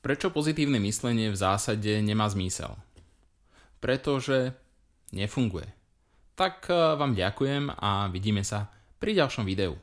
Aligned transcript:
Prečo 0.00 0.32
pozitívne 0.32 0.80
myslenie 0.80 1.28
v 1.28 1.36
zásade 1.36 2.00
nemá 2.00 2.24
zmysel? 2.32 2.72
Pretože 3.84 4.56
nefunguje. 5.12 5.68
Tak 6.40 6.72
eh, 6.72 6.96
vám 6.96 7.12
ďakujem 7.12 7.68
a 7.68 8.08
vidíme 8.08 8.40
sa 8.40 8.72
pri 8.96 9.12
ďalšom 9.12 9.44
videu. 9.44 9.76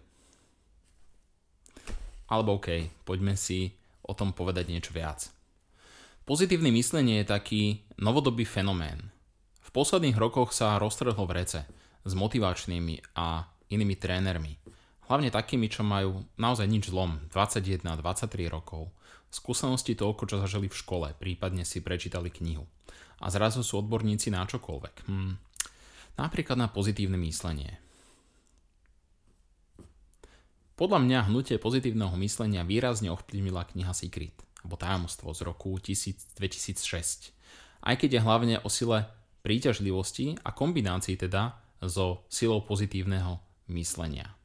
Alebo 2.27 2.57
OK, 2.57 2.89
poďme 3.05 3.37
si 3.37 3.69
o 4.01 4.17
tom 4.17 4.33
povedať 4.33 4.65
niečo 4.73 4.89
viac. 4.89 5.29
Pozitívne 6.25 6.73
myslenie 6.73 7.21
je 7.21 7.31
taký 7.31 7.63
novodobý 8.01 8.43
fenomén. 8.43 9.13
V 9.63 9.69
posledných 9.69 10.17
rokoch 10.17 10.51
sa 10.51 10.81
roztrhlo 10.81 11.29
v 11.29 11.45
rece 11.45 11.61
s 12.03 12.11
motivačnými 12.17 13.15
a 13.15 13.45
inými 13.69 13.95
trénermi. 13.95 14.57
Hlavne 15.07 15.31
takými, 15.31 15.71
čo 15.71 15.87
majú 15.87 16.25
naozaj 16.35 16.67
nič 16.67 16.91
zlom, 16.91 17.21
21-23 17.31 18.49
rokov 18.51 18.91
Skúsenosti 19.27 19.93
toľko, 19.93 20.23
čo 20.25 20.35
zažili 20.39 20.71
v 20.71 20.79
škole, 20.79 21.07
prípadne 21.19 21.67
si 21.67 21.83
prečítali 21.83 22.31
knihu. 22.31 22.63
A 23.19 23.27
zrazu 23.27 23.65
sú 23.65 23.83
odborníci 23.83 24.31
na 24.31 24.47
čokoľvek. 24.47 24.95
Hm. 25.09 25.33
Napríklad 26.17 26.57
na 26.57 26.71
pozitívne 26.71 27.19
myslenie. 27.21 27.77
Podľa 30.77 31.01
mňa 31.01 31.19
hnutie 31.29 31.57
pozitívneho 31.57 32.13
myslenia 32.21 32.61
výrazne 32.61 33.09
ovplyvnila 33.09 33.65
kniha 33.65 33.97
Secret, 33.97 34.37
alebo 34.61 34.77
tajomstvo 34.77 35.33
z 35.33 35.41
roku 35.41 35.73
2006. 35.81 37.33
Aj 37.81 37.95
keď 37.97 38.09
je 38.17 38.21
hlavne 38.21 38.55
o 38.61 38.69
sile 38.69 39.09
príťažlivosti 39.41 40.37
a 40.45 40.53
kombinácii 40.53 41.17
teda 41.17 41.57
so 41.81 42.25
silou 42.29 42.61
pozitívneho 42.61 43.41
myslenia. 43.73 44.37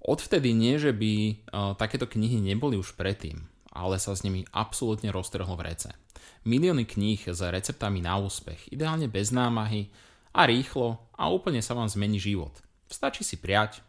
Odvtedy 0.00 0.56
nie, 0.56 0.80
že 0.80 0.96
by 0.96 1.12
uh, 1.12 1.32
takéto 1.76 2.08
knihy 2.08 2.40
neboli 2.40 2.76
už 2.80 2.96
predtým 2.96 3.44
ale 3.70 4.02
sa 4.02 4.18
s 4.18 4.26
nimi 4.26 4.42
absolútne 4.50 5.14
roztrhlo 5.14 5.54
v 5.54 5.64
rece. 5.70 5.90
Milióny 6.42 6.84
kníh 6.84 7.22
s 7.22 7.40
receptami 7.40 8.02
na 8.02 8.18
úspech, 8.18 8.70
ideálne 8.74 9.06
bez 9.06 9.30
námahy 9.30 9.88
a 10.34 10.46
rýchlo 10.46 11.06
a 11.14 11.30
úplne 11.30 11.62
sa 11.62 11.78
vám 11.78 11.86
zmení 11.86 12.18
život. 12.18 12.52
Stačí 12.90 13.22
si 13.22 13.38
priať, 13.38 13.82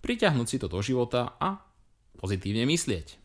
priťahnuť 0.00 0.46
si 0.48 0.56
to 0.56 0.66
do 0.72 0.80
života 0.80 1.36
a 1.36 1.60
pozitívne 2.16 2.64
myslieť. 2.64 3.20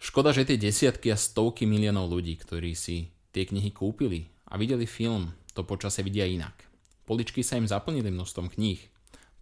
Škoda, 0.00 0.32
že 0.32 0.48
tie 0.48 0.56
desiatky 0.56 1.12
a 1.12 1.20
stovky 1.20 1.68
miliónov 1.68 2.08
ľudí, 2.08 2.40
ktorí 2.40 2.72
si 2.72 3.12
tie 3.36 3.44
knihy 3.44 3.68
kúpili 3.68 4.32
a 4.48 4.56
videli 4.56 4.88
film, 4.88 5.36
to 5.52 5.60
počasie 5.60 6.00
vidia 6.00 6.24
inak. 6.24 6.56
Poličky 7.04 7.44
sa 7.44 7.60
im 7.60 7.68
zaplnili 7.68 8.08
množstvom 8.08 8.48
kníh. 8.48 8.80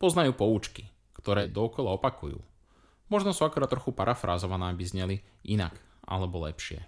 Poznajú 0.03 0.35
poučky, 0.35 0.91
ktoré 1.15 1.47
dookola 1.47 1.95
opakujú 1.95 2.43
Možno 3.09 3.33
sú 3.33 3.45
akorát 3.49 3.73
trochu 3.73 3.93
parafrázované, 3.93 4.69
aby 4.69 4.85
zneli 4.85 5.17
inak 5.45 5.77
alebo 6.05 6.45
lepšie. 6.45 6.85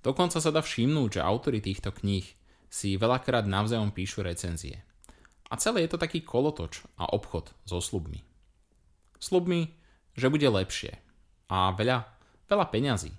Dokonca 0.00 0.40
sa 0.40 0.50
dá 0.52 0.64
všimnúť, 0.64 1.20
že 1.20 1.26
autory 1.26 1.58
týchto 1.60 1.92
kníh 1.92 2.24
si 2.68 3.00
veľakrát 3.00 3.48
navzájom 3.48 3.92
píšu 3.92 4.24
recenzie. 4.24 4.84
A 5.48 5.56
celé 5.56 5.88
je 5.88 5.96
to 5.96 6.02
taký 6.02 6.20
kolotoč 6.20 6.84
a 7.00 7.08
obchod 7.08 7.56
so 7.64 7.80
slubmi. 7.80 8.20
Slubmi, 9.16 9.72
že 10.12 10.28
bude 10.28 10.44
lepšie. 10.44 10.92
A 11.48 11.72
veľa, 11.72 12.04
veľa 12.44 12.66
peňazí. 12.68 13.12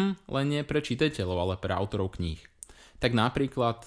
Hm, 0.00 0.16
len 0.32 0.46
nie 0.48 0.66
pre 0.66 0.80
čitateľov, 0.80 1.38
ale 1.38 1.54
pre 1.60 1.76
autorov 1.76 2.16
kníh. 2.16 2.40
Tak 2.98 3.12
napríklad 3.12 3.84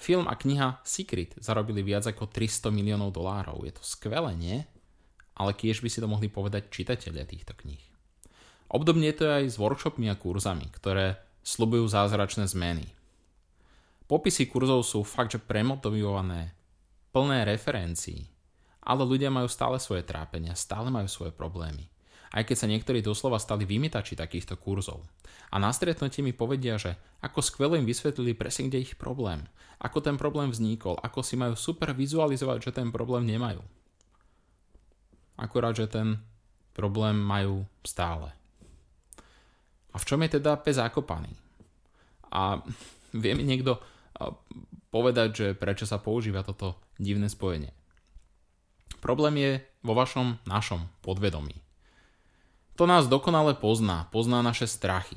film 0.00 0.24
a 0.26 0.34
kniha 0.34 0.80
Secret 0.82 1.36
zarobili 1.38 1.84
viac 1.84 2.08
ako 2.08 2.26
300 2.32 2.72
miliónov 2.72 3.12
dolárov. 3.12 3.62
Je 3.68 3.76
to 3.76 3.84
skvelé, 3.84 4.32
nie? 4.34 4.58
Ale 5.40 5.56
kiež 5.56 5.80
by 5.80 5.88
si 5.88 6.04
to 6.04 6.08
mohli 6.12 6.28
povedať 6.28 6.68
čitatelia 6.68 7.24
týchto 7.24 7.56
kníh. 7.56 7.80
Obdobne 8.68 9.08
je 9.08 9.16
to 9.16 9.24
aj 9.24 9.44
s 9.48 9.56
workshopmi 9.56 10.12
a 10.12 10.20
kurzami, 10.20 10.68
ktoré 10.68 11.16
slubujú 11.40 11.88
zázračné 11.88 12.44
zmeny. 12.44 12.84
Popisy 14.04 14.52
kurzov 14.52 14.84
sú 14.84 15.00
fakt, 15.00 15.32
že 15.32 15.40
premotivované, 15.40 16.52
plné 17.08 17.48
referencií, 17.48 18.28
ale 18.84 19.08
ľudia 19.08 19.32
majú 19.32 19.48
stále 19.48 19.80
svoje 19.80 20.04
trápenia, 20.04 20.52
stále 20.52 20.92
majú 20.92 21.08
svoje 21.08 21.32
problémy. 21.32 21.88
Aj 22.30 22.46
keď 22.46 22.56
sa 22.60 22.70
niektorí 22.70 23.02
doslova 23.02 23.42
stali 23.42 23.66
vymetači 23.66 24.14
takýchto 24.14 24.54
kurzov. 24.54 25.02
A 25.50 25.58
na 25.58 25.74
stretnutí 25.74 26.22
mi 26.22 26.30
povedia, 26.30 26.78
že 26.78 26.94
ako 27.26 27.42
skvelo 27.42 27.74
im 27.74 27.88
vysvetlili 27.88 28.38
presne, 28.38 28.70
kde 28.70 28.86
ich 28.86 28.94
problém, 28.94 29.42
ako 29.82 29.98
ten 29.98 30.14
problém 30.14 30.54
vznikol, 30.54 30.94
ako 31.02 31.26
si 31.26 31.34
majú 31.34 31.58
super 31.58 31.90
vizualizovať, 31.90 32.70
že 32.70 32.76
ten 32.76 32.94
problém 32.94 33.26
nemajú 33.26 33.79
akurát, 35.40 35.72
že 35.72 35.88
ten 35.88 36.20
problém 36.76 37.16
majú 37.16 37.64
stále. 37.82 38.30
A 39.90 39.96
v 39.98 40.06
čom 40.06 40.22
je 40.22 40.38
teda 40.38 40.54
pes 40.60 40.78
zakopaný? 40.78 41.32
A 42.30 42.62
vie 43.22 43.32
mi 43.34 43.42
niekto 43.42 43.80
povedať, 44.92 45.28
že 45.32 45.46
prečo 45.56 45.88
sa 45.88 45.98
používa 45.98 46.44
toto 46.44 46.76
divné 47.00 47.26
spojenie. 47.32 47.72
Problém 49.00 49.34
je 49.40 49.52
vo 49.80 49.96
vašom 49.96 50.44
našom 50.44 50.84
podvedomí. 51.00 51.56
To 52.76 52.84
nás 52.84 53.08
dokonale 53.08 53.56
pozná, 53.56 54.08
pozná 54.12 54.44
naše 54.44 54.68
strachy. 54.68 55.16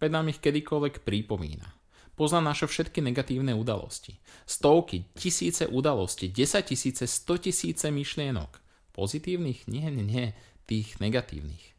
Veď 0.00 0.10
nám 0.16 0.32
ich 0.32 0.40
kedykoľvek 0.40 1.04
pripomína. 1.04 1.68
Pozná 2.16 2.40
naše 2.40 2.68
všetky 2.68 3.00
negatívne 3.00 3.56
udalosti. 3.56 4.20
Stovky, 4.44 5.08
tisíce 5.16 5.64
udalostí, 5.68 6.28
desať 6.28 6.76
tisíce, 6.76 7.04
sto 7.08 7.40
tisíce 7.40 7.88
myšlienok 7.88 8.59
pozitívnych? 9.00 9.64
Nie, 9.64 9.88
nie, 9.88 10.04
nie, 10.04 10.26
tých 10.68 11.00
negatívnych. 11.00 11.72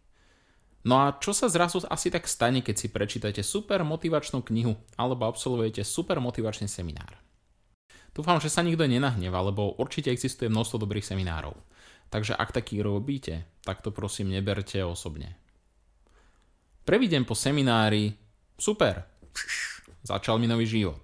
No 0.81 1.05
a 1.05 1.13
čo 1.21 1.29
sa 1.29 1.45
zrazu 1.45 1.85
asi 1.85 2.09
tak 2.09 2.25
stane, 2.25 2.65
keď 2.65 2.75
si 2.75 2.87
prečítate 2.89 3.45
super 3.45 3.85
motivačnú 3.85 4.41
knihu 4.49 4.73
alebo 4.97 5.29
absolvujete 5.29 5.85
super 5.85 6.17
motivačný 6.17 6.65
seminár? 6.65 7.21
Dúfam, 8.11 8.41
že 8.41 8.49
sa 8.49 8.65
nikto 8.65 8.89
nenahneva, 8.89 9.45
lebo 9.45 9.77
určite 9.77 10.09
existuje 10.09 10.49
množstvo 10.49 10.81
dobrých 10.81 11.05
seminárov. 11.05 11.53
Takže 12.11 12.35
ak 12.35 12.51
taký 12.51 12.81
robíte, 12.83 13.47
tak 13.63 13.79
to 13.85 13.93
prosím 13.93 14.33
neberte 14.33 14.81
osobne. 14.83 15.37
Prvý 16.81 17.07
po 17.23 17.37
seminári, 17.37 18.11
super, 18.57 19.05
začal 20.03 20.41
mi 20.41 20.49
nový 20.49 20.65
život. 20.65 20.99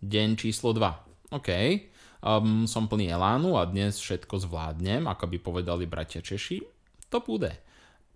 Deň 0.00 0.28
číslo 0.40 0.72
2, 0.72 1.36
OK, 1.36 1.50
um, 2.20 2.64
som 2.68 2.86
plný 2.86 3.10
elánu 3.12 3.56
a 3.56 3.64
dnes 3.68 3.96
všetko 4.00 4.44
zvládnem, 4.46 5.08
ako 5.08 5.24
by 5.30 5.38
povedali 5.40 5.84
bratia 5.88 6.20
Češi, 6.20 6.62
to 7.08 7.18
bude. 7.24 7.50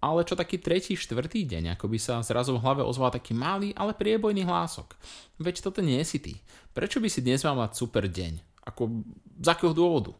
Ale 0.05 0.21
čo 0.29 0.37
taký 0.37 0.61
tretí, 0.61 1.01
štvrtý 1.01 1.49
deň, 1.49 1.81
ako 1.81 1.89
by 1.89 1.97
sa 1.97 2.21
zrazu 2.21 2.53
v 2.53 2.61
hlave 2.61 2.85
ozval 2.85 3.09
taký 3.09 3.33
malý, 3.33 3.73
ale 3.73 3.97
priebojný 3.97 4.45
hlások. 4.45 4.93
Veď 5.41 5.65
toto 5.65 5.81
nie 5.81 5.97
si 6.05 6.21
ty. 6.21 6.37
Prečo 6.77 7.01
by 7.01 7.09
si 7.09 7.25
dnes 7.25 7.41
mal 7.41 7.57
mať 7.57 7.73
super 7.73 8.05
deň? 8.05 8.37
Ako, 8.69 9.01
z 9.41 9.49
akého 9.49 9.73
dôvodu? 9.73 10.13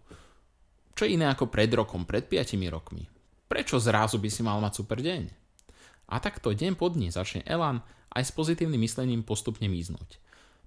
Čo 0.97 1.05
iné 1.05 1.29
ako 1.29 1.53
pred 1.53 1.69
rokom, 1.69 2.09
pred 2.09 2.25
5 2.25 2.57
rokmi? 2.73 3.05
Prečo 3.45 3.77
zrazu 3.77 4.17
by 4.17 4.31
si 4.33 4.41
mal 4.41 4.57
mať 4.65 4.73
super 4.73 5.05
deň? 5.05 5.29
A 6.09 6.17
takto 6.17 6.57
deň 6.57 6.81
po 6.81 6.89
dni 6.89 7.13
začne 7.13 7.45
Elan 7.45 7.85
aj 8.15 8.25
s 8.25 8.33
pozitívnym 8.33 8.81
myslením 8.81 9.21
postupne 9.21 9.69
míznúť. 9.69 10.17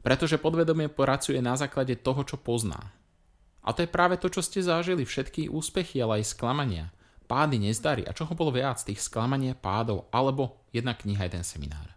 Pretože 0.06 0.40
podvedomie 0.40 0.88
pracuje 0.88 1.38
na 1.42 1.58
základe 1.58 1.98
toho, 2.00 2.24
čo 2.24 2.38
pozná. 2.40 2.94
A 3.68 3.76
to 3.76 3.84
je 3.84 3.90
práve 3.92 4.16
to, 4.16 4.32
čo 4.32 4.40
ste 4.40 4.64
zažili, 4.64 5.04
všetky 5.04 5.52
úspechy, 5.52 6.00
ale 6.00 6.24
aj 6.24 6.32
sklamania, 6.32 6.88
pády, 7.28 7.60
nezdary 7.60 8.08
a 8.08 8.16
čoho 8.16 8.32
bolo 8.32 8.56
viac, 8.56 8.80
tých 8.80 9.04
sklamania, 9.04 9.60
pádov, 9.60 10.08
alebo 10.16 10.64
jedna 10.72 10.96
kniha, 10.96 11.28
jeden 11.28 11.44
seminár. 11.44 11.92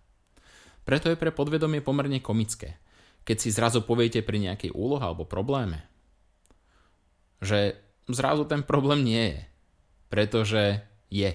Preto 0.82 1.06
je 1.06 1.20
pre 1.20 1.30
podvedomie 1.30 1.78
pomerne 1.78 2.18
komické, 2.18 2.82
keď 3.22 3.36
si 3.38 3.54
zrazu 3.54 3.86
poviete 3.86 4.26
pri 4.26 4.42
nejakej 4.42 4.74
úlohe 4.74 5.06
alebo 5.06 5.22
probléme, 5.22 5.86
že 7.38 7.78
zrazu 8.10 8.42
ten 8.50 8.66
problém 8.66 9.06
nie 9.06 9.24
je, 9.30 9.40
pretože 10.10 10.62
je. 11.08 11.30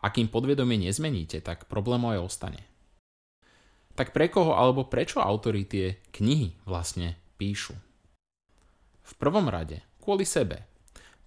A 0.00 0.06
kým 0.10 0.32
podvedomie 0.32 0.80
nezmeníte, 0.80 1.44
tak 1.44 1.68
problém 1.70 2.02
aj 2.08 2.24
ostane. 2.24 2.69
Tak 4.00 4.16
pre 4.16 4.32
koho 4.32 4.56
alebo 4.56 4.88
prečo 4.88 5.20
autori 5.20 5.68
tie 5.68 6.00
knihy 6.08 6.64
vlastne 6.64 7.20
píšu? 7.36 7.76
V 9.04 9.12
prvom 9.20 9.44
rade 9.44 9.84
kvôli 10.00 10.24
sebe, 10.24 10.64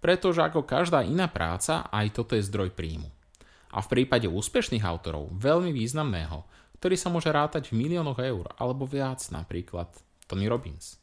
pretože 0.01 0.41
ako 0.41 0.65
každá 0.65 1.05
iná 1.05 1.29
práca, 1.29 1.85
aj 1.93 2.17
toto 2.17 2.33
je 2.33 2.41
zdroj 2.41 2.73
príjmu. 2.73 3.13
A 3.69 3.85
v 3.85 3.91
prípade 3.93 4.25
úspešných 4.25 4.81
autorov, 4.81 5.29
veľmi 5.37 5.69
významného, 5.69 6.49
ktorý 6.81 6.97
sa 6.97 7.13
môže 7.13 7.29
rátať 7.29 7.69
v 7.69 7.77
miliónoch 7.77 8.17
eur 8.17 8.49
alebo 8.57 8.89
viac, 8.89 9.21
napríklad 9.29 9.93
Tony 10.25 10.49
Robbins. 10.49 10.97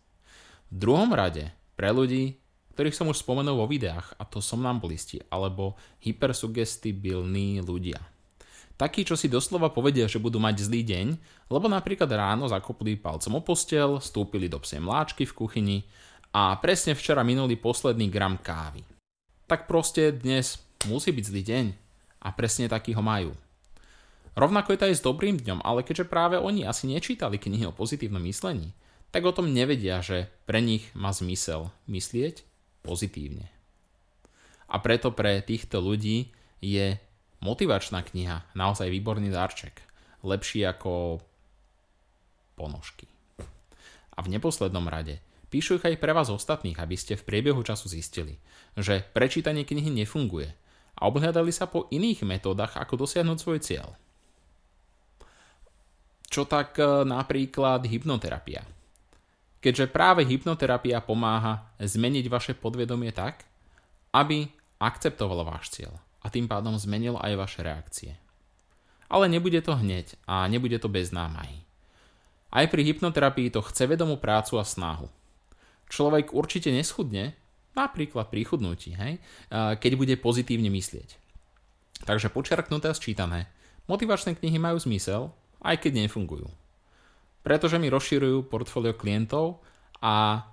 V 0.74 0.90
druhom 0.90 1.14
rade 1.14 1.54
pre 1.78 1.94
ľudí, 1.94 2.34
ktorých 2.74 2.98
som 2.98 3.06
už 3.14 3.22
spomenul 3.22 3.54
vo 3.54 3.70
videách, 3.70 4.18
a 4.18 4.26
to 4.26 4.42
somnambulisti 4.42 5.22
alebo 5.30 5.78
hypersugestibilní 6.02 7.62
ľudia. 7.62 8.02
Takí, 8.80 9.04
čo 9.04 9.12
si 9.12 9.28
doslova 9.28 9.68
povedia, 9.68 10.08
že 10.08 10.16
budú 10.16 10.40
mať 10.40 10.64
zlý 10.64 10.80
deň, 10.88 11.06
lebo 11.52 11.68
napríklad 11.68 12.08
ráno 12.08 12.48
zakopli 12.48 12.96
palcom 12.96 13.36
o 13.36 13.42
postel, 13.44 14.00
stúpili 14.00 14.48
do 14.48 14.56
psie 14.56 14.80
mláčky 14.80 15.28
v 15.28 15.36
kuchyni 15.36 15.78
a 16.32 16.56
presne 16.56 16.96
včera 16.96 17.20
minulý 17.20 17.60
posledný 17.60 18.08
gram 18.08 18.40
kávy. 18.40 18.80
Tak 19.44 19.68
proste 19.68 20.16
dnes 20.16 20.64
musí 20.88 21.12
byť 21.12 21.24
zlý 21.28 21.42
deň 21.44 21.66
a 22.24 22.32
presne 22.32 22.72
taký 22.72 22.96
ho 22.96 23.04
majú. 23.04 23.36
Rovnako 24.32 24.72
je 24.72 24.78
to 24.80 24.88
aj 24.88 24.96
s 24.96 25.04
dobrým 25.04 25.36
dňom, 25.36 25.60
ale 25.60 25.84
keďže 25.84 26.08
práve 26.08 26.40
oni 26.40 26.64
asi 26.64 26.88
nečítali 26.88 27.36
knihy 27.36 27.68
o 27.68 27.76
pozitívnom 27.76 28.24
myslení, 28.24 28.72
tak 29.12 29.28
o 29.28 29.36
tom 29.36 29.52
nevedia, 29.52 30.00
že 30.00 30.32
pre 30.48 30.64
nich 30.64 30.88
má 30.96 31.12
zmysel 31.12 31.68
myslieť 31.84 32.48
pozitívne. 32.80 33.44
A 34.72 34.80
preto 34.80 35.12
pre 35.12 35.44
týchto 35.44 35.84
ľudí 35.84 36.32
je 36.64 36.96
motivačná 37.40 38.04
kniha 38.04 38.52
naozaj 38.52 38.92
výborný 38.92 39.32
darček. 39.32 39.80
Lepší 40.20 40.68
ako 40.68 41.24
ponožky. 42.56 43.08
A 44.12 44.20
v 44.20 44.36
neposlednom 44.36 44.84
rade, 44.84 45.24
píšu 45.48 45.80
ich 45.80 45.84
aj 45.88 45.96
pre 45.96 46.12
vás 46.12 46.28
ostatných, 46.28 46.76
aby 46.76 46.92
ste 46.92 47.16
v 47.16 47.24
priebehu 47.24 47.64
času 47.64 47.88
zistili, 47.88 48.36
že 48.76 49.00
prečítanie 49.16 49.64
knihy 49.64 49.88
nefunguje 49.88 50.52
a 51.00 51.08
obhľadali 51.08 51.48
sa 51.48 51.64
po 51.64 51.88
iných 51.88 52.28
metódach, 52.28 52.76
ako 52.76 53.08
dosiahnuť 53.08 53.38
svoj 53.40 53.58
cieľ. 53.64 53.88
Čo 56.28 56.44
tak 56.44 56.76
e, 56.76 57.08
napríklad 57.08 57.88
hypnoterapia. 57.88 58.62
Keďže 59.64 59.88
práve 59.88 60.28
hypnoterapia 60.28 61.00
pomáha 61.00 61.72
zmeniť 61.80 62.28
vaše 62.28 62.52
podvedomie 62.52 63.10
tak, 63.10 63.48
aby 64.12 64.52
akceptovalo 64.78 65.48
váš 65.48 65.72
cieľ 65.72 65.96
a 66.20 66.26
tým 66.28 66.46
pádom 66.46 66.76
zmenil 66.76 67.16
aj 67.16 67.32
vaše 67.36 67.60
reakcie. 67.64 68.12
Ale 69.10 69.26
nebude 69.26 69.58
to 69.64 69.74
hneď 69.74 70.14
a 70.28 70.46
nebude 70.46 70.78
to 70.78 70.86
bez 70.86 71.10
námahy. 71.10 71.64
Aj 72.50 72.66
pri 72.66 72.82
hypnoterapii 72.86 73.50
to 73.50 73.62
chce 73.62 73.86
vedomú 73.86 74.18
prácu 74.18 74.58
a 74.58 74.64
snahu. 74.66 75.06
Človek 75.90 76.30
určite 76.34 76.70
neschudne, 76.70 77.34
napríklad 77.74 78.30
pri 78.30 78.46
chudnutí, 78.46 78.94
hej, 78.94 79.18
keď 79.50 79.92
bude 79.98 80.14
pozitívne 80.18 80.70
myslieť. 80.70 81.18
Takže 82.06 82.30
počerknuté 82.30 82.90
a 82.90 82.94
sčítané, 82.94 83.50
motivačné 83.90 84.38
knihy 84.38 84.58
majú 84.58 84.78
zmysel, 84.78 85.30
aj 85.62 85.82
keď 85.82 86.06
nefungujú. 86.06 86.46
Pretože 87.42 87.78
mi 87.78 87.90
rozširujú 87.90 88.46
portfólio 88.46 88.94
klientov 88.94 89.62
a 89.98 90.46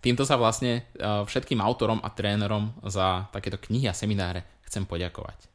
týmto 0.00 0.24
sa 0.24 0.40
vlastne 0.40 0.82
e, 0.82 0.82
všetkým 1.24 1.60
autorom 1.60 2.00
a 2.00 2.12
trénerom 2.12 2.72
za 2.86 3.28
takéto 3.30 3.60
knihy 3.60 3.88
a 3.88 3.96
semináre 3.96 4.44
chcem 4.68 4.84
poďakovať. 4.88 5.50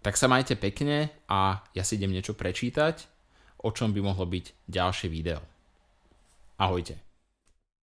Tak 0.00 0.16
sa 0.16 0.32
majte 0.32 0.56
pekne 0.56 1.12
a 1.28 1.60
ja 1.76 1.82
si 1.84 2.00
idem 2.00 2.12
niečo 2.12 2.32
prečítať, 2.32 3.04
o 3.60 3.68
čom 3.68 3.92
by 3.92 4.00
mohlo 4.00 4.24
byť 4.24 4.64
ďalšie 4.64 5.12
video. 5.12 5.44
Ahojte. 6.56 7.09